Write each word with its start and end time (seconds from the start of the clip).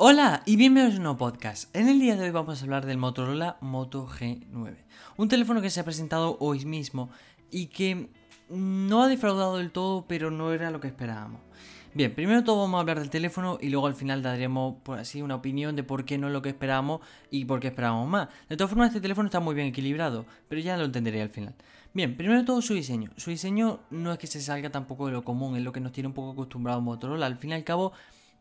Hola 0.00 0.44
y 0.46 0.54
bienvenidos 0.54 0.94
a 0.94 0.96
un 0.98 1.02
nuevo 1.02 1.18
podcast. 1.18 1.74
En 1.74 1.88
el 1.88 1.98
día 1.98 2.14
de 2.14 2.22
hoy 2.22 2.30
vamos 2.30 2.60
a 2.60 2.64
hablar 2.64 2.86
del 2.86 2.98
Motorola 2.98 3.56
Moto 3.60 4.06
G9. 4.06 4.76
Un 5.16 5.28
teléfono 5.28 5.60
que 5.60 5.70
se 5.70 5.80
ha 5.80 5.84
presentado 5.84 6.36
hoy 6.38 6.64
mismo 6.64 7.10
y 7.50 7.66
que 7.66 8.08
no 8.48 9.02
ha 9.02 9.08
defraudado 9.08 9.56
del 9.56 9.72
todo, 9.72 10.06
pero 10.06 10.30
no 10.30 10.52
era 10.52 10.70
lo 10.70 10.78
que 10.78 10.86
esperábamos. 10.86 11.40
Bien, 11.94 12.14
primero 12.14 12.44
todo 12.44 12.60
vamos 12.60 12.78
a 12.78 12.82
hablar 12.82 13.00
del 13.00 13.10
teléfono 13.10 13.58
y 13.60 13.70
luego 13.70 13.88
al 13.88 13.94
final 13.94 14.22
daremos, 14.22 14.76
por 14.84 15.00
así, 15.00 15.20
una 15.20 15.34
opinión 15.34 15.74
de 15.74 15.82
por 15.82 16.04
qué 16.04 16.16
no 16.16 16.28
es 16.28 16.32
lo 16.32 16.42
que 16.42 16.50
esperábamos 16.50 17.00
y 17.32 17.44
por 17.46 17.58
qué 17.58 17.66
esperábamos 17.66 18.08
más. 18.08 18.28
De 18.48 18.56
todas 18.56 18.70
formas, 18.70 18.90
este 18.90 19.00
teléfono 19.00 19.26
está 19.26 19.40
muy 19.40 19.56
bien 19.56 19.66
equilibrado, 19.66 20.26
pero 20.46 20.60
ya 20.60 20.76
lo 20.76 20.84
entenderé 20.84 21.22
al 21.22 21.30
final. 21.30 21.56
Bien, 21.92 22.16
primero 22.16 22.44
todo 22.44 22.62
su 22.62 22.74
diseño. 22.74 23.10
Su 23.16 23.30
diseño 23.30 23.80
no 23.90 24.12
es 24.12 24.18
que 24.20 24.28
se 24.28 24.40
salga 24.40 24.70
tampoco 24.70 25.06
de 25.06 25.12
lo 25.12 25.24
común, 25.24 25.56
es 25.56 25.64
lo 25.64 25.72
que 25.72 25.80
nos 25.80 25.90
tiene 25.90 26.06
un 26.06 26.14
poco 26.14 26.30
acostumbrado 26.30 26.80
Motorola. 26.80 27.26
Al 27.26 27.36
fin 27.36 27.50
y 27.50 27.54
al 27.54 27.64
cabo, 27.64 27.92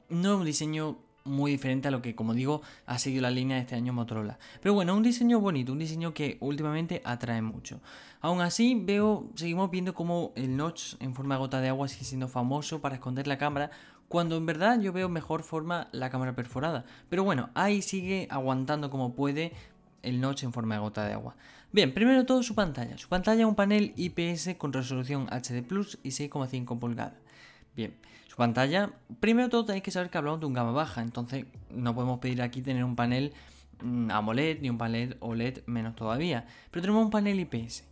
no 0.09 0.33
es 0.33 0.39
un 0.39 0.45
diseño 0.45 1.06
muy 1.27 1.51
diferente 1.51 1.87
a 1.87 1.91
lo 1.91 2.01
que, 2.01 2.15
como 2.15 2.33
digo, 2.33 2.61
ha 2.85 2.97
seguido 2.97 3.21
la 3.21 3.31
línea 3.31 3.57
de 3.57 3.61
este 3.61 3.75
año 3.75 3.93
Motorola. 3.93 4.39
Pero 4.61 4.73
bueno, 4.73 4.95
un 4.95 5.03
diseño 5.03 5.39
bonito, 5.39 5.71
un 5.73 5.79
diseño 5.79 6.13
que 6.13 6.37
últimamente 6.39 7.01
atrae 7.05 7.41
mucho. 7.41 7.79
Aún 8.21 8.41
así, 8.41 8.81
veo, 8.83 9.29
seguimos 9.35 9.69
viendo 9.69 9.93
como 9.93 10.33
el 10.35 10.57
notch 10.57 10.95
en 10.99 11.13
forma 11.13 11.35
de 11.35 11.39
gota 11.39 11.61
de 11.61 11.69
agua 11.69 11.87
sigue 11.87 12.05
siendo 12.05 12.27
famoso 12.27 12.81
para 12.81 12.95
esconder 12.95 13.27
la 13.27 13.37
cámara, 13.37 13.69
cuando 14.07 14.37
en 14.37 14.45
verdad 14.45 14.79
yo 14.79 14.93
veo 14.93 15.09
mejor 15.09 15.43
forma 15.43 15.89
la 15.91 16.09
cámara 16.09 16.35
perforada. 16.35 16.85
Pero 17.09 17.23
bueno, 17.23 17.49
ahí 17.53 17.81
sigue 17.81 18.27
aguantando 18.31 18.89
como 18.89 19.13
puede 19.13 19.53
el 20.01 20.21
notch 20.21 20.43
en 20.43 20.53
forma 20.53 20.75
de 20.75 20.81
gota 20.81 21.05
de 21.05 21.13
agua. 21.13 21.35
Bien, 21.71 21.93
primero 21.93 22.25
todo 22.25 22.41
su 22.43 22.55
pantalla. 22.55 22.97
Su 22.97 23.09
pantalla 23.09 23.41
es 23.41 23.47
un 23.47 23.55
panel 23.55 23.93
IPS 23.97 24.55
con 24.57 24.71
resolución 24.71 25.27
HD 25.29 25.61
Plus 25.63 25.99
y 26.01 26.09
6,5 26.09 26.79
pulgadas. 26.79 27.13
Bien, 27.75 27.93
pantalla, 28.37 28.91
primero 29.19 29.49
todo 29.49 29.65
tenéis 29.65 29.83
que 29.83 29.91
saber 29.91 30.09
que 30.09 30.17
hablamos 30.17 30.39
de 30.39 30.45
un 30.45 30.53
gama 30.53 30.71
baja, 30.71 31.01
entonces 31.01 31.45
no 31.69 31.93
podemos 31.93 32.19
pedir 32.19 32.41
aquí 32.41 32.61
tener 32.61 32.83
un 32.83 32.95
panel 32.95 33.33
mm, 33.83 34.11
AMOLED 34.11 34.61
ni 34.61 34.69
un 34.69 34.77
panel 34.77 35.17
OLED 35.19 35.63
menos 35.65 35.95
todavía, 35.95 36.45
pero 36.71 36.81
tenemos 36.81 37.03
un 37.03 37.11
panel 37.11 37.39
IPS. 37.39 37.83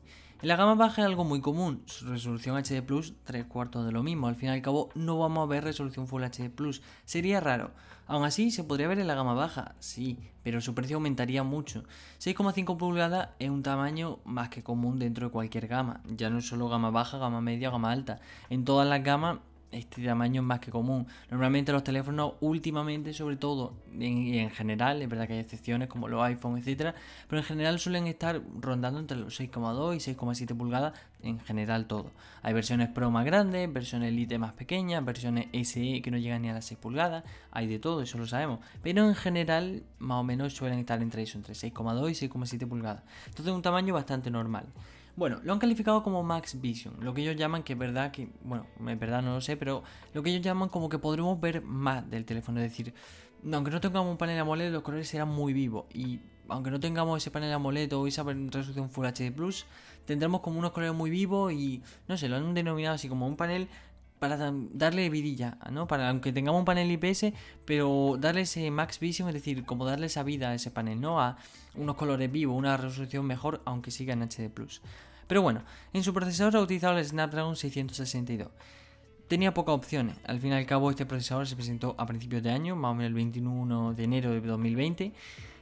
En 0.41 0.49
la 0.49 0.57
gama 0.57 0.75
baja 0.75 1.01
es 1.01 1.07
algo 1.07 1.23
muy 1.23 1.41
común, 1.41 1.81
su 1.85 2.05
resolución 2.07 2.55
HD 2.57 2.83
Plus, 2.83 3.15
tres 3.23 3.45
cuartos 3.45 3.85
de 3.85 3.91
lo 3.91 4.03
mismo, 4.03 4.27
al 4.27 4.35
fin 4.35 4.49
y 4.49 4.51
al 4.51 4.61
cabo 4.61 4.89
no 4.93 5.17
vamos 5.17 5.43
a 5.43 5.49
ver 5.49 5.63
resolución 5.63 6.07
Full 6.07 6.23
HD 6.23 6.49
Plus, 6.49 6.81
sería 7.05 7.39
raro. 7.39 7.71
Aún 8.05 8.23
así, 8.23 8.51
se 8.51 8.63
podría 8.63 8.87
ver 8.87 8.99
en 8.99 9.07
la 9.07 9.15
gama 9.15 9.33
baja, 9.33 9.73
sí, 9.79 10.19
pero 10.43 10.61
su 10.61 10.75
precio 10.75 10.97
aumentaría 10.97 11.41
mucho. 11.41 11.85
6,5 12.19 12.77
pulgadas 12.77 13.29
es 13.39 13.49
un 13.49 13.63
tamaño 13.63 14.19
más 14.25 14.49
que 14.49 14.61
común 14.61 14.99
dentro 14.99 15.25
de 15.25 15.31
cualquier 15.31 15.67
gama, 15.67 16.01
ya 16.05 16.29
no 16.29 16.37
es 16.37 16.47
solo 16.47 16.69
gama 16.69 16.91
baja, 16.91 17.17
gama 17.17 17.41
media 17.41 17.71
gama 17.71 17.91
alta. 17.91 18.19
En 18.51 18.63
todas 18.63 18.87
las 18.87 19.01
gamas 19.03 19.39
este 19.75 20.03
tamaño 20.03 20.41
es 20.41 20.47
más 20.47 20.59
que 20.59 20.71
común. 20.71 21.05
Normalmente 21.29 21.71
los 21.71 21.83
teléfonos 21.83 22.33
últimamente, 22.41 23.13
sobre 23.13 23.35
todo, 23.35 23.73
y 23.97 24.37
en 24.37 24.49
general, 24.49 25.01
es 25.01 25.09
verdad 25.09 25.27
que 25.27 25.33
hay 25.33 25.39
excepciones 25.39 25.87
como 25.87 26.07
los 26.07 26.23
iPhone, 26.23 26.57
etcétera, 26.57 26.95
pero 27.27 27.41
en 27.41 27.45
general 27.45 27.79
suelen 27.79 28.07
estar 28.07 28.41
rondando 28.59 28.99
entre 28.99 29.17
los 29.17 29.39
6,2 29.39 29.95
y 29.95 30.15
6,7 30.15 30.57
pulgadas, 30.57 30.93
en 31.21 31.39
general 31.39 31.87
todo. 31.87 32.11
Hay 32.41 32.53
versiones 32.53 32.89
Pro 32.89 33.11
más 33.11 33.25
grandes, 33.25 33.71
versiones 33.71 34.09
Elite 34.09 34.37
más 34.37 34.53
pequeñas, 34.53 35.03
versiones 35.03 35.47
SE 35.67 36.01
que 36.01 36.11
no 36.11 36.17
llegan 36.17 36.41
ni 36.41 36.49
a 36.49 36.53
las 36.53 36.65
6 36.65 36.79
pulgadas, 36.79 37.23
hay 37.51 37.67
de 37.67 37.79
todo, 37.79 38.01
eso 38.01 38.17
lo 38.17 38.27
sabemos, 38.27 38.59
pero 38.81 39.05
en 39.05 39.15
general 39.15 39.83
más 39.99 40.19
o 40.19 40.23
menos 40.23 40.53
suelen 40.53 40.79
estar 40.79 41.01
entre 41.01 41.23
eso, 41.23 41.37
entre 41.37 41.53
6,2 41.53 42.09
y 42.09 42.27
6,7 42.27 42.67
pulgadas. 42.67 43.03
Entonces 43.27 43.53
un 43.53 43.61
tamaño 43.61 43.93
bastante 43.93 44.29
normal. 44.29 44.65
Bueno, 45.17 45.39
lo 45.43 45.53
han 45.53 45.59
calificado 45.59 46.03
como 46.03 46.23
Max 46.23 46.59
Vision, 46.59 46.95
lo 46.99 47.13
que 47.13 47.21
ellos 47.21 47.37
llaman 47.37 47.63
que 47.63 47.71
es 47.71 47.79
verdad 47.79 48.11
que, 48.11 48.29
bueno, 48.43 48.67
es 48.85 48.99
verdad 48.99 49.21
no 49.21 49.35
lo 49.35 49.41
sé, 49.41 49.55
pero 49.55 49.81
lo 50.13 50.21
que 50.21 50.29
ellos 50.29 50.41
llaman 50.41 50.67
como 50.67 50.89
que 50.89 50.99
podremos 50.99 51.39
ver 51.39 51.61
más 51.61 52.09
del 52.09 52.25
teléfono, 52.25 52.59
es 52.59 52.69
decir, 52.69 52.93
aunque 53.49 53.71
no 53.71 53.79
tengamos 53.79 54.11
un 54.11 54.17
panel 54.17 54.37
AMOLED, 54.39 54.73
los 54.73 54.83
colores 54.83 55.07
serán 55.07 55.29
muy 55.29 55.53
vivos 55.53 55.85
y 55.93 56.19
aunque 56.49 56.69
no 56.69 56.81
tengamos 56.81 57.23
ese 57.23 57.31
panel 57.31 57.53
AMOLED 57.53 57.95
o 57.95 58.07
esa 58.07 58.23
resolución 58.23 58.89
Full 58.89 59.05
HD 59.05 59.31
Plus, 59.33 59.65
tendremos 60.05 60.41
como 60.41 60.59
unos 60.59 60.71
colores 60.71 60.93
muy 60.93 61.09
vivos 61.09 61.53
y 61.53 61.81
no 62.09 62.17
sé, 62.17 62.27
lo 62.27 62.35
han 62.35 62.53
denominado 62.53 62.95
así 62.95 63.07
como 63.07 63.25
un 63.25 63.37
panel 63.37 63.69
para 64.19 64.51
darle 64.71 65.09
vidilla, 65.09 65.57
¿no? 65.71 65.87
Para 65.87 66.09
aunque 66.09 66.31
tengamos 66.31 66.59
un 66.59 66.65
panel 66.65 66.91
IPS, 66.91 67.33
pero 67.65 68.17
darle 68.19 68.41
ese 68.41 68.71
Max 68.71 68.99
Vision, 68.99 69.27
es 69.27 69.35
decir, 69.35 69.65
como 69.65 69.85
darle 69.85 70.07
esa 70.07 70.23
vida 70.23 70.49
a 70.49 70.55
ese 70.55 70.71
panel, 70.71 71.01
¿no? 71.01 71.21
A 71.21 71.37
unos 71.75 71.95
colores 71.95 72.31
vivos, 72.31 72.57
una 72.57 72.77
resolución 72.77 73.25
mejor, 73.25 73.61
aunque 73.65 73.91
siga 73.91 74.13
en 74.13 74.21
HD 74.21 74.49
Plus. 74.49 74.81
Pero 75.27 75.41
bueno, 75.41 75.63
en 75.93 76.03
su 76.03 76.13
procesador 76.13 76.55
ha 76.55 76.61
utilizado 76.61 76.97
el 76.97 77.05
Snapdragon 77.05 77.55
662. 77.55 78.49
Tenía 79.27 79.53
pocas 79.53 79.73
opciones. 79.73 80.17
Al 80.25 80.39
fin 80.39 80.51
y 80.51 80.55
al 80.55 80.65
cabo, 80.67 80.91
este 80.91 81.05
procesador 81.05 81.47
se 81.47 81.55
presentó 81.55 81.95
a 81.97 82.05
principios 82.05 82.43
de 82.43 82.51
año, 82.51 82.75
más 82.75 82.91
o 82.91 82.93
menos 82.93 83.07
el 83.07 83.15
21 83.15 83.93
de 83.95 84.03
enero 84.03 84.31
de 84.31 84.39
2020. 84.39 85.13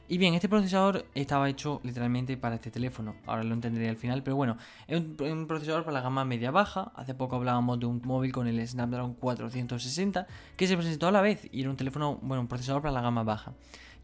Y 0.06 0.18
bien, 0.18 0.34
este 0.34 0.50
procesador 0.50 1.06
estaba 1.14 1.48
hecho 1.48 1.80
literalmente 1.82 2.36
para 2.36 2.56
este 2.56 2.70
teléfono. 2.70 3.14
Ahora 3.26 3.42
lo 3.42 3.54
entenderé 3.54 3.88
al 3.88 3.96
final, 3.96 4.22
pero 4.22 4.36
bueno, 4.36 4.58
es 4.86 5.00
un, 5.00 5.46
procesador 5.46 5.82
para 5.84 5.94
la 5.94 6.00
gama 6.02 6.26
media-baja. 6.26 6.92
Hace 6.94 7.14
poco 7.14 7.36
hablábamos 7.36 7.80
de 7.80 7.86
un 7.86 8.02
móvil 8.04 8.30
con 8.30 8.46
el 8.46 8.66
Snapdragon 8.66 9.14
460 9.14 10.26
que 10.56 10.66
se 10.66 10.76
presentó 10.76 11.08
a 11.08 11.10
la 11.10 11.22
vez 11.22 11.48
y 11.50 11.62
era 11.62 11.70
un 11.70 11.76
teléfono, 11.76 12.18
bueno, 12.20 12.42
un 12.42 12.48
procesador 12.48 12.82
para 12.82 12.92
la 12.92 13.00
gama 13.00 13.22
baja. 13.22 13.54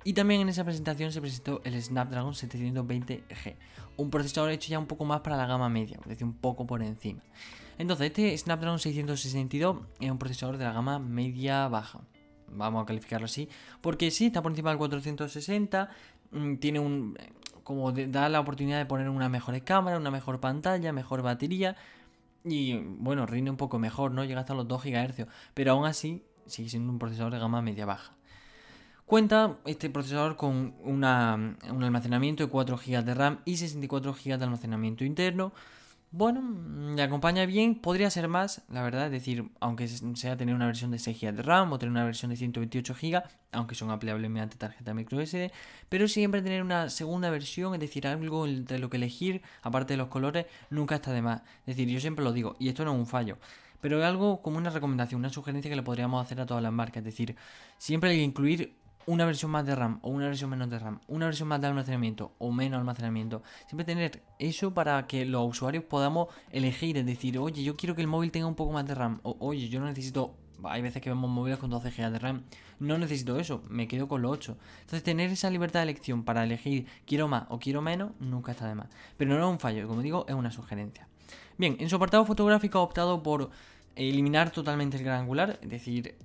Y 0.03 0.15
también 0.15 0.41
en 0.41 0.49
esa 0.49 0.65
presentación 0.65 1.13
se 1.13 1.21
presentó 1.21 1.61
el 1.65 1.81
Snapdragon 1.81 2.33
720G, 2.33 3.57
un 3.99 4.09
procesador 4.09 4.51
hecho 4.51 4.71
ya 4.71 4.79
un 4.79 4.87
poco 4.87 5.05
más 5.05 5.21
para 5.21 5.37
la 5.37 5.45
gama 5.45 5.69
media, 5.69 5.99
es 6.01 6.09
decir, 6.09 6.25
un 6.25 6.33
poco 6.33 6.67
por 6.67 6.83
encima. 6.83 7.21
Entonces, 7.77 8.07
este 8.07 8.37
Snapdragon 8.39 8.79
662 8.79 9.77
es 10.01 10.11
un 10.11 10.19
procesador 10.19 10.57
de 10.57 10.65
la 10.65 10.73
gama 10.73 10.99
media-baja, 10.99 12.01
vamos 12.51 12.83
a 12.83 12.87
calificarlo 12.87 13.27
así, 13.27 13.49
porque 13.81 14.11
sí, 14.11 14.27
está 14.27 14.43
por 14.43 14.53
encima 14.53 14.71
del 14.71 14.79
460, 14.79 15.91
mm, 16.33 16.55
tiene 16.57 16.81
un... 16.81 17.17
como 17.65 17.93
da 17.93 18.29
la 18.29 18.41
oportunidad 18.41 18.79
de 18.79 18.87
poner 18.87 19.09
una 19.09 19.29
mejor 19.29 19.61
cámara, 19.63 19.97
una 19.97 20.11
mejor 20.11 20.41
pantalla, 20.41 20.93
mejor 20.93 21.23
batería, 21.23 21.77
y 22.45 22.77
bueno, 22.77 23.27
rinde 23.27 23.51
un 23.51 23.57
poco 23.57 23.79
mejor, 23.79 24.13
¿no? 24.13 24.25
Llega 24.25 24.41
hasta 24.41 24.55
los 24.55 24.67
2 24.67 24.85
GHz, 24.85 25.27
pero 25.55 25.73
aún 25.73 25.87
así 25.87 26.23
sigue 26.47 26.69
siendo 26.69 26.91
un 26.93 26.99
procesador 26.99 27.33
de 27.33 27.39
gama 27.39 27.63
media-baja. 27.63 28.15
Cuenta 29.11 29.59
este 29.65 29.91
procesador 29.91 30.37
con 30.37 30.75
un 30.85 31.05
almacenamiento 31.05 32.45
de 32.45 32.49
4 32.49 32.77
GB 32.77 33.05
de 33.05 33.15
RAM 33.15 33.41
y 33.45 33.57
64 33.57 34.15
GB 34.15 34.39
de 34.39 34.45
almacenamiento 34.45 35.05
interno. 35.05 35.53
Bueno, 36.13 36.43
me 36.43 37.03
acompaña 37.03 37.47
bien, 37.47 37.77
podría 37.77 38.11
ser 38.11 38.27
más, 38.27 38.63
la 38.69 38.83
verdad, 38.83 39.07
es 39.07 39.13
decir, 39.13 39.49
aunque 39.61 39.87
sea 39.87 40.37
tener 40.37 40.57
una 40.57 40.67
versión 40.67 40.91
de 40.91 40.99
6 40.99 41.21
GB 41.21 41.37
de 41.37 41.43
RAM 41.43 41.73
o 41.73 41.79
tener 41.79 41.93
una 41.93 42.03
versión 42.03 42.33
de 42.33 42.37
128 42.37 42.97
GB, 43.01 43.23
aunque 43.53 43.77
son 43.77 43.91
ampliables 43.91 44.29
mediante 44.29 44.57
tarjeta 44.57 44.93
microSD, 44.93 45.53
pero 45.89 46.09
siempre 46.09 46.43
tener 46.43 46.63
una 46.63 46.91
segunda 46.91 47.31
versión, 47.31 47.75
es 47.75 47.81
decir, 47.81 48.09
algo 48.09 48.45
entre 48.49 48.81
lo 48.81 48.91
que 48.91 48.97
elegir, 48.97 49.43
aparte 49.63 49.93
de 49.93 49.99
los 49.99 50.09
colores, 50.09 50.47
nunca 50.69 50.97
está 50.97 51.13
de 51.13 51.23
más. 51.23 51.43
Es 51.61 51.77
decir, 51.77 51.89
yo 51.89 52.01
siempre 52.01 52.25
lo 52.25 52.33
digo, 52.33 52.57
y 52.59 52.69
esto 52.69 52.85
no 52.85 52.93
es 52.93 52.99
un 52.99 53.07
fallo, 53.07 53.39
pero 53.81 54.01
es 54.01 54.05
algo 54.05 54.43
como 54.43 54.59
una 54.59 54.71
recomendación, 54.71 55.21
una 55.21 55.31
sugerencia 55.31 55.71
que 55.71 55.77
le 55.77 55.85
podríamos 55.85 56.21
hacer 56.21 56.41
a 56.41 56.47
todas 56.47 56.63
las 56.63 56.73
marcas, 56.73 57.03
es 57.03 57.05
decir, 57.05 57.37
siempre 57.79 58.11
hay 58.11 58.17
que 58.17 58.25
incluir 58.25 58.75
una 59.07 59.25
versión 59.25 59.51
más 59.51 59.67
de 59.67 59.75
RAM 59.75 59.99
o 60.03 60.11
una 60.11 60.27
versión 60.27 60.51
menos 60.51 60.71
de 60.71 60.79
RAM, 60.79 61.01
una 61.09 61.27
versión 61.27 61.49
más 61.49 61.61
de 61.61 61.67
almacenamiento 61.67 62.33
o 62.39 62.53
menos 62.53 62.79
almacenamiento. 62.79 63.43
Siempre 63.67 63.85
tener 63.85 64.23
eso 64.39 64.73
para 64.73 65.07
que 65.07 65.25
los 65.25 65.49
usuarios 65.49 65.85
podamos 65.85 66.29
elegir, 66.51 66.97
es 66.99 67.07
decir, 67.07 67.39
oye, 67.39 67.63
yo 67.63 67.77
quiero 67.77 67.95
que 67.95 68.03
el 68.03 68.09
móvil 68.09 68.31
tenga 68.31 68.47
un 68.47 68.55
poco 68.55 68.73
más 68.73 68.87
de 68.87 68.95
RAM, 68.95 69.21
o 69.23 69.37
oye, 69.41 69.69
yo 69.69 69.81
no 69.81 69.87
necesito, 69.87 70.35
hay 70.65 70.83
veces 70.83 71.03
que 71.03 71.11
vemos 71.11 71.31
móviles 71.31 71.59
con 71.59 71.71
12 71.71 71.91
GB 71.91 72.11
de 72.11 72.19
RAM, 72.19 72.43
no 72.79 72.99
necesito 72.99 73.39
eso, 73.39 73.63
me 73.69 73.89
quedo 73.89 74.09
con 74.09 74.23
los 74.23 74.33
8. 74.33 74.57
Entonces 74.81 75.03
tener 75.03 75.31
esa 75.31 75.51
libertad 75.51 75.81
de 75.81 75.85
elección 75.85 76.25
para 76.25 76.45
elegir 76.45 76.87
quiero 77.07 77.29
más 77.29 77.45
o 77.49 77.59
quiero 77.59 77.83
menos, 77.83 78.13
nunca 78.21 78.53
está 78.53 78.69
de 78.69 78.75
más. 78.75 78.89
Pero 79.17 79.37
no 79.37 79.47
es 79.47 79.53
un 79.53 79.61
fallo, 79.61 79.87
como 79.87 80.03
digo, 80.03 80.25
es 80.29 80.35
una 80.35 80.51
sugerencia. 80.51 81.07
Bien, 81.59 81.77
en 81.79 81.91
su 81.91 81.97
apartado 81.97 82.25
fotográfico 82.25 82.79
ha 82.79 82.83
optado 82.83 83.23
por 83.23 83.51
eliminar 83.97 84.51
totalmente 84.51 84.97
el 84.97 85.05
gran 85.05 85.21
angular, 85.21 85.59
es 85.61 85.69
decir, 85.69 86.17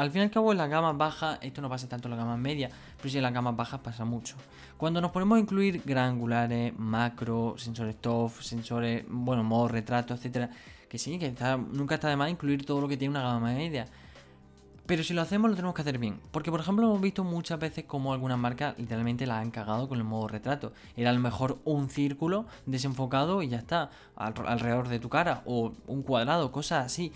al 0.00 0.10
fin 0.10 0.22
y 0.22 0.24
al 0.24 0.30
cabo 0.30 0.50
en 0.52 0.56
la 0.56 0.66
gama 0.66 0.94
baja, 0.94 1.38
esto 1.42 1.60
no 1.60 1.68
pasa 1.68 1.86
tanto 1.86 2.08
en 2.08 2.12
la 2.12 2.16
gama 2.16 2.34
media, 2.38 2.70
pero 2.96 3.10
sí 3.10 3.18
en 3.18 3.22
las 3.22 3.34
gamas 3.34 3.54
bajas 3.54 3.80
pasa 3.80 4.06
mucho. 4.06 4.34
Cuando 4.78 4.98
nos 5.02 5.10
ponemos 5.10 5.36
a 5.36 5.40
incluir 5.40 5.82
gran 5.84 6.12
angulares, 6.12 6.72
macro, 6.78 7.54
sensores 7.58 7.96
TOF, 8.00 8.40
sensores, 8.42 9.04
bueno, 9.06 9.44
modo 9.44 9.68
retrato, 9.68 10.14
etcétera, 10.14 10.48
que 10.88 10.96
sí, 10.96 11.18
que 11.18 11.34
nunca 11.72 11.96
está 11.96 12.08
de 12.08 12.16
más 12.16 12.30
incluir 12.30 12.64
todo 12.64 12.80
lo 12.80 12.88
que 12.88 12.96
tiene 12.96 13.10
una 13.10 13.22
gama 13.22 13.52
media. 13.52 13.88
Pero 14.86 15.04
si 15.04 15.12
lo 15.12 15.20
hacemos 15.20 15.50
lo 15.50 15.54
tenemos 15.54 15.74
que 15.74 15.82
hacer 15.82 15.98
bien. 15.98 16.18
Porque 16.30 16.50
por 16.50 16.60
ejemplo 16.60 16.86
hemos 16.86 17.00
visto 17.02 17.22
muchas 17.22 17.58
veces 17.60 17.84
como 17.84 18.14
algunas 18.14 18.38
marcas 18.38 18.76
literalmente 18.78 19.26
la 19.26 19.38
han 19.38 19.50
cagado 19.50 19.86
con 19.86 19.98
el 19.98 20.04
modo 20.04 20.28
retrato. 20.28 20.72
Era 20.96 21.10
a 21.10 21.12
lo 21.12 21.20
mejor 21.20 21.58
un 21.64 21.90
círculo 21.90 22.46
desenfocado 22.64 23.42
y 23.42 23.48
ya 23.48 23.58
está. 23.58 23.90
alrededor 24.16 24.88
de 24.88 24.98
tu 24.98 25.10
cara. 25.10 25.42
O 25.44 25.74
un 25.86 26.02
cuadrado, 26.02 26.50
cosas 26.50 26.86
así. 26.86 27.12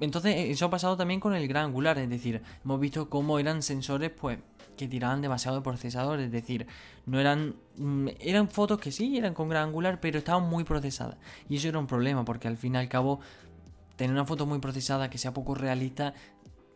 Entonces, 0.00 0.34
eso 0.36 0.66
ha 0.66 0.70
pasado 0.70 0.96
también 0.96 1.20
con 1.20 1.34
el 1.34 1.46
gran 1.46 1.66
angular, 1.66 1.98
es 1.98 2.08
decir, 2.08 2.42
hemos 2.64 2.80
visto 2.80 3.08
cómo 3.08 3.38
eran 3.38 3.62
sensores, 3.62 4.10
pues, 4.10 4.38
que 4.76 4.88
tiraban 4.88 5.20
demasiado 5.20 5.58
de 5.58 5.62
procesador, 5.62 6.20
es 6.20 6.32
decir, 6.32 6.66
no 7.06 7.20
eran. 7.20 7.56
Mm, 7.76 8.08
eran 8.20 8.48
fotos 8.48 8.78
que 8.80 8.90
sí, 8.92 9.18
eran 9.18 9.34
con 9.34 9.48
gran 9.48 9.68
angular, 9.68 10.00
pero 10.00 10.18
estaban 10.18 10.48
muy 10.48 10.64
procesadas. 10.64 11.16
Y 11.48 11.56
eso 11.56 11.68
era 11.68 11.78
un 11.78 11.86
problema, 11.86 12.24
porque 12.24 12.48
al 12.48 12.56
fin 12.56 12.74
y 12.74 12.78
al 12.78 12.88
cabo, 12.88 13.20
tener 13.96 14.12
una 14.12 14.24
foto 14.24 14.46
muy 14.46 14.58
procesada 14.58 15.10
que 15.10 15.18
sea 15.18 15.34
poco 15.34 15.54
realista 15.54 16.14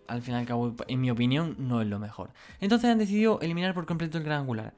al 0.07 0.23
fin 0.23 0.35
y 0.35 0.37
al 0.37 0.47
cabo, 0.47 0.75
en 0.87 1.01
mi 1.01 1.11
opinión, 1.11 1.57
no 1.59 1.81
es 1.81 1.87
lo 1.87 1.99
mejor. 1.99 2.31
Entonces 2.61 2.91
han 2.91 2.99
decidido 2.99 3.41
eliminar 3.41 3.75
por 3.75 3.87
completo 3.87 4.19
el 4.19 4.25
gran 4.25 4.41
angular. 4.41 4.75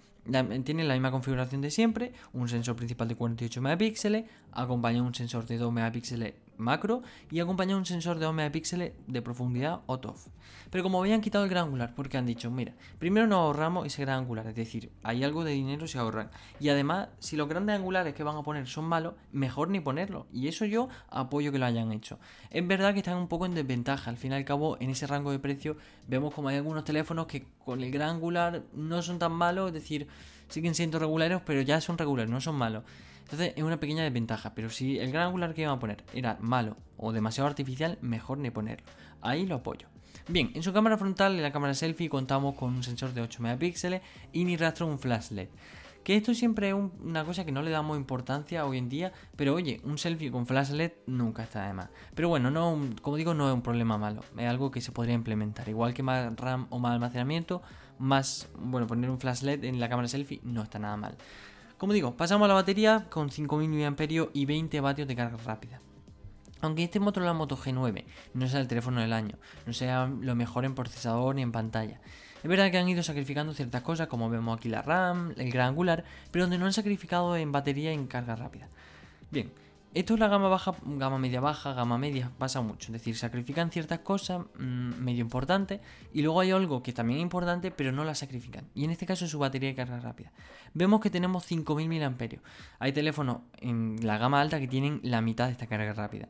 Tiene 0.64 0.84
la 0.84 0.94
misma 0.94 1.10
configuración 1.10 1.60
de 1.60 1.70
siempre, 1.70 2.12
un 2.32 2.48
sensor 2.48 2.76
principal 2.76 3.08
de 3.08 3.14
48 3.14 3.62
megapíxeles, 3.62 4.24
acompaña 4.52 5.02
un 5.02 5.14
sensor 5.14 5.46
de 5.46 5.58
2 5.58 5.72
megapíxeles 5.72 6.34
macro 6.58 7.02
y 7.30 7.40
acompaña 7.40 7.76
un 7.76 7.86
sensor 7.86 8.18
de 8.18 8.24
2 8.24 8.34
megapíxeles 8.34 8.92
de 9.06 9.22
profundidad 9.22 9.80
o 9.86 9.98
TOF. 9.98 10.28
Pero 10.70 10.82
como 10.82 11.00
habían 11.00 11.20
quitado 11.20 11.44
el 11.44 11.50
gran 11.50 11.66
angular, 11.66 11.94
porque 11.94 12.16
han 12.18 12.26
dicho, 12.26 12.50
mira, 12.50 12.72
primero 12.98 13.26
nos 13.26 13.38
ahorramos 13.38 13.86
ese 13.86 14.02
gran 14.02 14.20
angular, 14.20 14.46
es 14.48 14.54
decir, 14.54 14.90
hay 15.02 15.22
algo 15.22 15.44
de 15.44 15.52
dinero 15.52 15.86
se 15.86 15.98
ahorran. 15.98 16.30
Y 16.60 16.68
además, 16.68 17.08
si 17.18 17.36
los 17.36 17.48
grandes 17.48 17.76
angulares 17.76 18.14
que 18.14 18.24
van 18.24 18.36
a 18.36 18.42
poner 18.42 18.66
son 18.66 18.84
malos, 18.84 19.14
mejor 19.32 19.68
ni 19.68 19.80
ponerlo. 19.80 20.26
Y 20.32 20.48
eso 20.48 20.64
yo 20.64 20.88
apoyo 21.08 21.52
que 21.52 21.58
lo 21.58 21.66
hayan 21.66 21.92
hecho. 21.92 22.18
Es 22.50 22.66
verdad 22.66 22.92
que 22.92 23.00
están 23.00 23.16
un 23.16 23.28
poco 23.28 23.46
en 23.46 23.54
desventaja, 23.54 24.10
al 24.10 24.16
fin 24.16 24.32
y 24.32 24.34
al 24.34 24.44
cabo, 24.44 24.76
en 24.80 24.90
ese 24.90 25.06
rango 25.06 25.30
de 25.30 25.38
precio, 25.38 25.76
vemos 26.08 26.34
como 26.34 26.48
hay 26.48 26.56
algunos 26.56 26.84
teléfonos 26.84 27.26
que 27.26 27.46
con 27.64 27.82
el 27.82 27.90
gran 27.90 28.16
angular 28.16 28.62
no 28.74 29.02
son 29.02 29.18
tan 29.18 29.32
malos, 29.32 29.68
es 29.68 29.74
decir, 29.74 30.08
siguen 30.48 30.74
siendo 30.74 30.98
regulares, 30.98 31.40
pero 31.44 31.60
ya 31.62 31.80
son 31.80 31.98
regulares, 31.98 32.30
no 32.30 32.40
son 32.40 32.56
malos. 32.56 32.84
Entonces 33.22 33.54
es 33.56 33.62
una 33.64 33.80
pequeña 33.80 34.04
desventaja, 34.04 34.54
pero 34.54 34.70
si 34.70 34.98
el 34.98 35.10
gran 35.10 35.26
angular 35.26 35.52
que 35.52 35.62
iban 35.62 35.74
a 35.74 35.80
poner 35.80 36.04
era 36.14 36.38
malo 36.40 36.76
o 36.96 37.12
demasiado 37.12 37.48
artificial, 37.48 37.98
mejor 38.00 38.38
ni 38.38 38.50
ponerlo. 38.50 38.86
Ahí 39.20 39.46
lo 39.46 39.56
apoyo. 39.56 39.88
Bien, 40.28 40.50
en 40.54 40.62
su 40.62 40.72
cámara 40.72 40.96
frontal, 40.96 41.34
en 41.34 41.42
la 41.42 41.52
cámara 41.52 41.74
selfie, 41.74 42.08
contamos 42.08 42.54
con 42.54 42.74
un 42.74 42.82
sensor 42.82 43.12
de 43.14 43.22
8 43.22 43.42
megapíxeles 43.42 44.02
y 44.32 44.44
ni 44.44 44.56
rastro 44.56 44.86
un 44.86 44.98
flash 44.98 45.30
LED. 45.30 45.48
Que 46.02 46.16
esto 46.16 46.34
siempre 46.34 46.68
es 46.68 46.74
una 46.74 47.24
cosa 47.24 47.44
que 47.44 47.50
no 47.50 47.62
le 47.62 47.72
damos 47.72 47.96
importancia 47.96 48.64
hoy 48.64 48.78
en 48.78 48.88
día, 48.88 49.12
pero 49.34 49.54
oye, 49.54 49.80
un 49.82 49.98
selfie 49.98 50.30
con 50.30 50.46
flash 50.46 50.70
LED 50.70 50.92
nunca 51.06 51.42
está 51.42 51.66
de 51.66 51.74
más. 51.74 51.88
Pero 52.14 52.28
bueno, 52.28 52.48
no, 52.48 52.78
como 53.02 53.16
digo, 53.16 53.34
no 53.34 53.48
es 53.48 53.54
un 53.54 53.62
problema 53.62 53.98
malo, 53.98 54.22
es 54.38 54.48
algo 54.48 54.70
que 54.70 54.80
se 54.80 54.92
podría 54.92 55.14
implementar. 55.14 55.68
Igual 55.68 55.94
que 55.94 56.04
más 56.04 56.34
RAM 56.36 56.68
o 56.70 56.78
más 56.78 56.92
almacenamiento, 56.92 57.60
más, 57.98 58.48
bueno, 58.58 58.86
poner 58.86 59.10
un 59.10 59.18
flash 59.18 59.42
LED 59.42 59.64
en 59.64 59.80
la 59.80 59.88
cámara 59.88 60.08
selfie 60.08 60.40
no 60.42 60.62
está 60.62 60.78
nada 60.78 60.96
mal. 60.96 61.16
Como 61.78 61.92
digo, 61.92 62.16
pasamos 62.16 62.46
a 62.46 62.48
la 62.48 62.54
batería 62.54 63.06
con 63.10 63.30
5000 63.30 63.90
mAh 63.90 64.28
y 64.32 64.46
20 64.46 64.80
vatios 64.80 65.08
de 65.08 65.16
carga 65.16 65.36
rápida. 65.44 65.80
Aunque 66.62 66.84
este 66.84 67.00
Motorola 67.00 67.34
Moto 67.34 67.56
G9 67.56 68.04
no 68.34 68.48
sea 68.48 68.60
el 68.60 68.68
teléfono 68.68 69.00
del 69.00 69.12
año, 69.12 69.36
no 69.66 69.72
sea 69.72 70.06
lo 70.06 70.34
mejor 70.34 70.64
en 70.64 70.74
procesador 70.74 71.34
ni 71.34 71.42
en 71.42 71.52
pantalla, 71.52 72.00
es 72.46 72.48
verdad 72.48 72.70
que 72.70 72.78
han 72.78 72.88
ido 72.88 73.02
sacrificando 73.02 73.52
ciertas 73.54 73.82
cosas, 73.82 74.06
como 74.06 74.30
vemos 74.30 74.56
aquí 74.56 74.68
la 74.68 74.80
RAM, 74.80 75.34
el 75.36 75.50
gran 75.50 75.70
angular, 75.70 76.04
pero 76.30 76.44
donde 76.44 76.58
no 76.58 76.66
han 76.66 76.72
sacrificado 76.72 77.36
en 77.36 77.50
batería 77.50 77.90
y 77.90 77.94
en 77.94 78.06
carga 78.06 78.36
rápida. 78.36 78.68
Bien, 79.32 79.50
esto 79.94 80.14
es 80.14 80.20
la 80.20 80.28
gama 80.28 80.48
baja, 80.48 80.74
gama 80.84 81.18
media 81.18 81.40
baja, 81.40 81.72
gama 81.72 81.96
media, 81.96 82.30
pasa 82.36 82.60
mucho. 82.60 82.88
Es 82.88 82.92
decir, 82.92 83.16
sacrifican 83.16 83.70
ciertas 83.70 84.00
cosas 84.00 84.42
mm, 84.58 85.02
medio 85.02 85.22
importantes 85.22 85.80
y 86.12 86.22
luego 86.22 86.40
hay 86.40 86.50
algo 86.50 86.82
que 86.82 86.92
también 86.92 87.20
es 87.20 87.22
importante, 87.22 87.70
pero 87.70 87.92
no 87.92 88.04
la 88.04 88.14
sacrifican. 88.14 88.66
Y 88.74 88.84
en 88.84 88.90
este 88.90 89.06
caso 89.06 89.24
es 89.24 89.30
su 89.30 89.38
batería 89.38 89.70
de 89.70 89.74
carga 89.74 89.98
rápida. 89.98 90.32
Vemos 90.74 91.00
que 91.00 91.08
tenemos 91.08 91.44
5000 91.46 91.88
mAh. 91.88 92.12
Hay 92.78 92.92
teléfonos 92.92 93.38
en 93.58 93.96
la 94.02 94.18
gama 94.18 94.40
alta 94.40 94.60
que 94.60 94.68
tienen 94.68 95.00
la 95.02 95.22
mitad 95.22 95.46
de 95.46 95.52
esta 95.52 95.66
carga 95.66 95.94
rápida. 95.94 96.28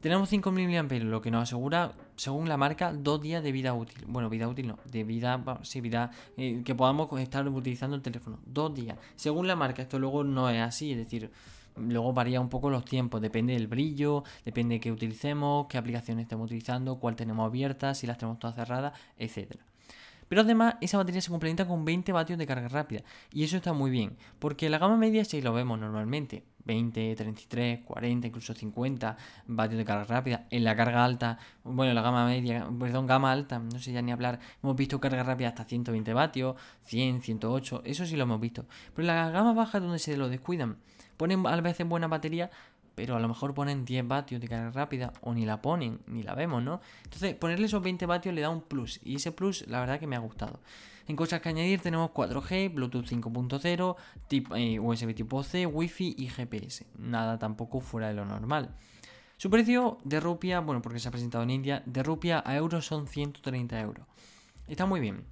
Tenemos 0.00 0.28
5000 0.28 0.68
mAh, 0.68 0.98
lo 0.98 1.22
que 1.22 1.30
nos 1.30 1.44
asegura, 1.44 1.92
según 2.16 2.48
la 2.48 2.56
marca, 2.58 2.92
dos 2.92 3.20
días 3.20 3.42
de 3.42 3.52
vida 3.52 3.72
útil. 3.72 4.04
Bueno, 4.06 4.28
vida 4.28 4.46
útil 4.46 4.68
no, 4.68 4.78
de 4.84 5.04
vida, 5.04 5.42
sí, 5.62 5.80
vida 5.80 6.10
eh, 6.36 6.62
que 6.64 6.74
podamos 6.74 7.08
estar 7.18 7.48
utilizando 7.48 7.96
el 7.96 8.02
teléfono. 8.02 8.38
Dos 8.44 8.74
días. 8.74 8.98
Según 9.16 9.46
la 9.48 9.56
marca, 9.56 9.82
esto 9.82 9.98
luego 9.98 10.22
no 10.24 10.50
es 10.50 10.60
así, 10.60 10.92
es 10.92 10.98
decir, 10.98 11.30
Luego 11.78 12.12
varía 12.12 12.40
un 12.40 12.48
poco 12.48 12.70
los 12.70 12.84
tiempos, 12.84 13.20
depende 13.20 13.54
del 13.54 13.66
brillo, 13.66 14.24
depende 14.44 14.76
de 14.76 14.80
qué 14.80 14.92
utilicemos, 14.92 15.66
qué 15.68 15.78
aplicaciones 15.78 16.24
estemos 16.24 16.46
utilizando, 16.46 16.98
cuál 16.98 17.16
tenemos 17.16 17.46
abierta, 17.46 17.94
si 17.94 18.06
las 18.06 18.18
tenemos 18.18 18.38
todas 18.38 18.56
cerradas, 18.56 18.98
etc. 19.18 19.56
Pero 20.28 20.42
además 20.42 20.74
esa 20.80 20.98
batería 20.98 21.20
se 21.20 21.30
complementa 21.30 21.66
con 21.66 21.84
20 21.84 22.12
vatios 22.12 22.38
de 22.38 22.46
carga 22.46 22.68
rápida 22.68 23.02
y 23.32 23.44
eso 23.44 23.56
está 23.56 23.72
muy 23.72 23.90
bien, 23.90 24.16
porque 24.38 24.68
la 24.68 24.78
gama 24.78 24.96
media 24.96 25.24
si 25.24 25.40
lo 25.40 25.52
vemos 25.52 25.78
normalmente, 25.78 26.44
20, 26.64 27.16
33, 27.16 27.80
40, 27.80 28.26
incluso 28.26 28.52
50 28.52 29.16
vatios 29.46 29.78
de 29.78 29.84
carga 29.86 30.04
rápida. 30.04 30.46
En 30.50 30.64
la 30.64 30.76
carga 30.76 31.02
alta, 31.02 31.38
bueno, 31.64 31.94
la 31.94 32.02
gama 32.02 32.26
media, 32.26 32.68
perdón, 32.78 33.06
gama 33.06 33.32
alta, 33.32 33.58
no 33.58 33.78
sé 33.78 33.92
ya 33.92 34.02
ni 34.02 34.12
hablar, 34.12 34.38
hemos 34.62 34.76
visto 34.76 35.00
carga 35.00 35.22
rápida 35.22 35.48
hasta 35.48 35.64
120 35.64 36.12
vatios, 36.12 36.56
100, 36.84 37.22
108, 37.22 37.82
eso 37.86 38.04
sí 38.04 38.16
lo 38.16 38.24
hemos 38.24 38.40
visto. 38.40 38.66
Pero 38.94 39.08
en 39.08 39.16
la 39.16 39.30
gama 39.30 39.54
baja 39.54 39.80
donde 39.80 39.98
se 39.98 40.16
lo 40.18 40.28
descuidan, 40.28 40.76
ponen 41.18 41.46
a 41.46 41.60
veces 41.60 41.86
buena 41.86 42.08
batería, 42.08 42.50
pero 42.94 43.14
a 43.14 43.20
lo 43.20 43.28
mejor 43.28 43.52
ponen 43.52 43.84
10 43.84 44.08
vatios 44.08 44.40
de 44.40 44.48
carga 44.48 44.70
rápida 44.70 45.12
o 45.20 45.34
ni 45.34 45.44
la 45.44 45.60
ponen, 45.60 46.00
ni 46.06 46.22
la 46.22 46.34
vemos, 46.34 46.62
¿no? 46.62 46.80
Entonces, 47.04 47.34
ponerle 47.34 47.66
esos 47.66 47.82
20 47.82 48.06
vatios 48.06 48.34
le 48.34 48.40
da 48.40 48.48
un 48.48 48.62
plus 48.62 49.00
y 49.04 49.16
ese 49.16 49.30
plus 49.30 49.66
la 49.68 49.80
verdad 49.80 50.00
que 50.00 50.06
me 50.06 50.16
ha 50.16 50.20
gustado. 50.20 50.60
En 51.06 51.16
cosas 51.16 51.40
que 51.40 51.48
añadir 51.48 51.80
tenemos 51.80 52.10
4G, 52.10 52.72
Bluetooth 52.72 53.06
5.0, 53.06 53.96
eh, 54.56 54.80
USB 54.80 55.14
tipo 55.14 55.42
C, 55.42 55.66
Wi-Fi 55.66 56.16
y 56.18 56.28
GPS. 56.28 56.86
Nada 56.98 57.38
tampoco 57.38 57.80
fuera 57.80 58.08
de 58.08 58.14
lo 58.14 58.24
normal. 58.24 58.74
Su 59.38 59.48
precio 59.48 59.98
de 60.04 60.20
rupia, 60.20 60.60
bueno, 60.60 60.82
porque 60.82 60.98
se 60.98 61.08
ha 61.08 61.12
presentado 61.12 61.44
en 61.44 61.50
India, 61.50 61.82
de 61.86 62.02
rupia 62.02 62.42
a 62.44 62.56
euros 62.56 62.84
son 62.84 63.06
130 63.06 63.80
euros. 63.80 64.06
Está 64.66 64.84
muy 64.84 65.00
bien. 65.00 65.24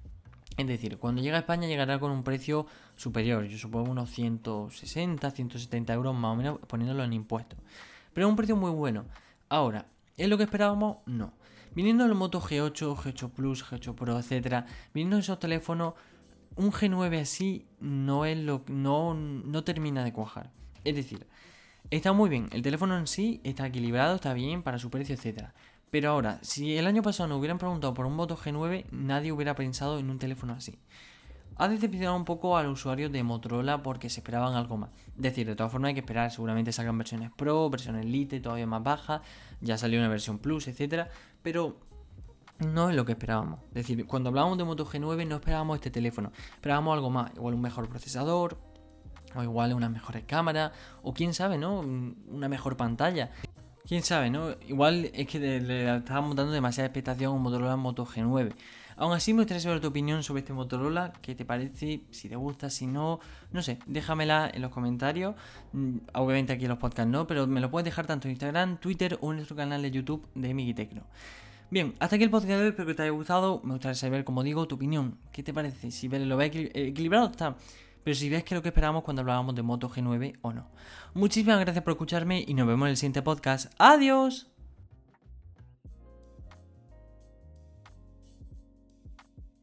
Es 0.57 0.65
decir, 0.65 0.97
cuando 0.97 1.21
llega 1.21 1.37
a 1.37 1.41
España 1.41 1.67
llegará 1.67 1.99
con 1.99 2.09
un 2.09 2.23
precio 2.23 2.65
superior, 2.95 3.45
yo 3.45 3.59
supongo 3.59 3.91
unos 3.91 4.09
160, 4.09 5.29
170 5.29 5.93
euros 5.93 6.15
más 6.15 6.33
o 6.33 6.35
menos 6.35 6.59
poniéndolo 6.67 7.03
en 7.03 7.13
impuestos. 7.13 7.59
Pero 8.11 8.25
es 8.25 8.31
un 8.31 8.35
precio 8.35 8.55
muy 8.55 8.71
bueno. 8.71 9.05
Ahora, 9.49 9.85
¿es 10.17 10.27
lo 10.27 10.35
que 10.35 10.43
esperábamos? 10.43 10.97
No. 11.05 11.33
Viniendo 11.75 12.05
el 12.05 12.15
Moto 12.15 12.41
G8, 12.41 12.95
G8 12.95 13.29
Plus, 13.29 13.63
G8 13.63 13.93
Pro, 13.93 14.17
etcétera, 14.17 14.65
viniendo 14.95 15.19
esos 15.19 15.39
teléfonos, 15.39 15.93
un 16.55 16.71
G9 16.71 17.21
así 17.21 17.67
no 17.79 18.25
es 18.25 18.39
lo 18.39 18.63
no, 18.67 19.13
no 19.13 19.63
termina 19.63 20.03
de 20.03 20.11
cuajar. 20.11 20.49
Es 20.83 20.95
decir, 20.95 21.27
está 21.91 22.13
muy 22.13 22.31
bien, 22.31 22.49
el 22.51 22.63
teléfono 22.63 22.97
en 22.97 23.05
sí 23.05 23.41
está 23.43 23.67
equilibrado, 23.67 24.15
está 24.15 24.33
bien 24.33 24.63
para 24.63 24.79
su 24.79 24.89
precio, 24.89 25.13
etcétera. 25.13 25.53
Pero 25.89 26.11
ahora, 26.11 26.39
si 26.41 26.77
el 26.77 26.85
año 26.87 27.01
pasado 27.01 27.29
nos 27.29 27.39
hubieran 27.39 27.57
preguntado 27.57 27.93
por 27.93 28.05
un 28.05 28.15
Moto 28.15 28.35
G9, 28.35 28.85
nadie 28.91 29.31
hubiera 29.31 29.55
pensado 29.55 29.99
en 29.99 30.09
un 30.09 30.19
teléfono 30.19 30.53
así. 30.53 30.77
Ha 31.55 31.67
decepcionado 31.67 32.15
un 32.15 32.25
poco 32.25 32.57
al 32.57 32.67
usuario 32.67 33.09
de 33.09 33.23
Motorola 33.23 33.81
porque 33.81 34.09
se 34.09 34.19
esperaban 34.19 34.53
algo 34.53 34.77
más. 34.77 34.89
Es 35.15 35.23
decir, 35.23 35.47
de 35.47 35.55
todas 35.55 35.71
formas 35.71 35.89
hay 35.89 35.93
que 35.95 36.01
esperar, 36.01 36.29
seguramente 36.29 36.71
salgan 36.71 36.97
versiones 36.97 37.31
Pro, 37.35 37.69
versiones 37.69 38.05
Lite, 38.05 38.39
todavía 38.39 38.67
más 38.67 38.83
bajas, 38.83 39.21
ya 39.61 39.77
salió 39.77 39.99
una 39.99 40.09
versión 40.09 40.37
Plus, 40.37 40.67
etcétera, 40.67 41.09
pero 41.41 41.79
no 42.59 42.89
es 42.89 42.95
lo 42.95 43.05
que 43.05 43.13
esperábamos. 43.13 43.59
Es 43.69 43.87
decir, 43.87 44.05
cuando 44.05 44.29
hablábamos 44.29 44.57
de 44.57 44.65
Moto 44.65 44.85
G9 44.85 45.25
no 45.25 45.35
esperábamos 45.35 45.75
este 45.75 45.89
teléfono, 45.89 46.31
esperábamos 46.53 46.93
algo 46.93 47.09
más, 47.09 47.31
igual 47.35 47.55
un 47.55 47.61
mejor 47.61 47.89
procesador, 47.89 48.59
o 49.35 49.43
igual 49.43 49.73
unas 49.73 49.91
mejores 49.91 50.23
cámaras, 50.25 50.71
o 51.01 51.13
quién 51.13 51.33
sabe, 51.33 51.57
¿no? 51.57 51.79
Una 51.79 52.49
mejor 52.49 52.77
pantalla. 52.77 53.31
Quién 53.87 54.03
sabe, 54.03 54.29
¿no? 54.29 54.49
Igual 54.67 55.09
es 55.13 55.27
que 55.27 55.39
le, 55.39 55.95
estábamos 55.95 56.35
dando 56.35 56.51
demasiada 56.51 56.87
expectación 56.87 57.31
a 57.31 57.35
un 57.35 57.41
Motorola 57.41 57.77
Moto 57.77 58.05
G9. 58.05 58.53
Aún 58.97 59.13
así 59.13 59.33
me 59.33 59.43
gustaría 59.43 59.61
saber 59.61 59.79
tu 59.79 59.87
opinión 59.87 60.23
sobre 60.23 60.41
este 60.41 60.51
Motorola, 60.51 61.13
qué 61.21 61.35
te 61.35 61.45
parece, 61.45 62.01
si 62.11 62.27
te 62.27 62.35
gusta, 62.35 62.69
si 62.69 62.85
no, 62.85 63.21
no 63.53 63.61
sé, 63.61 63.79
déjamela 63.85 64.51
en 64.53 64.61
los 64.61 64.71
comentarios. 64.71 65.35
Mm, 65.71 65.99
obviamente 66.15 66.51
aquí 66.51 66.65
en 66.65 66.69
los 66.69 66.79
podcasts 66.79 67.09
no, 67.09 67.27
pero 67.27 67.47
me 67.47 67.61
lo 67.61 67.71
puedes 67.71 67.85
dejar 67.85 68.05
tanto 68.05 68.27
en 68.27 68.31
Instagram, 68.33 68.77
Twitter 68.77 69.17
o 69.21 69.31
en 69.31 69.37
nuestro 69.37 69.55
canal 69.55 69.81
de 69.81 69.89
YouTube 69.89 70.27
de 70.35 70.53
Migi 70.53 70.73
Tecno. 70.73 71.03
Bien, 71.71 71.93
hasta 71.99 72.17
aquí 72.17 72.25
el 72.25 72.29
podcast 72.29 72.49
de 72.49 72.61
hoy, 72.63 72.67
espero 72.69 72.87
que 72.87 72.93
te 72.93 73.03
haya 73.03 73.11
gustado. 73.11 73.61
Me 73.63 73.73
gustaría 73.73 73.95
saber, 73.95 74.25
como 74.25 74.43
digo, 74.43 74.67
tu 74.67 74.75
opinión. 74.75 75.17
¿Qué 75.31 75.43
te 75.43 75.53
parece? 75.53 75.91
Si 75.91 76.09
lo 76.09 76.35
ves 76.35 76.51
equilibrado, 76.53 77.27
está 77.27 77.55
pero 78.07 78.15
si 78.15 78.29
ves 78.29 78.45
que 78.45 78.55
lo 78.55 78.61
que 78.61 78.69
esperábamos 78.69 79.03
cuando 79.03 79.19
hablábamos 79.19 79.53
de 79.53 79.63
Moto 79.63 79.89
G9 79.89 80.37
o 80.41 80.53
no. 80.53 80.65
Muchísimas 81.13 81.59
gracias 81.59 81.83
por 81.83 81.91
escucharme 81.91 82.41
y 82.47 82.53
nos 82.53 82.65
vemos 82.65 82.85
en 82.85 82.91
el 82.91 82.95
siguiente 82.95 83.21
podcast. 83.21 83.69
¡Adiós! 83.79 84.47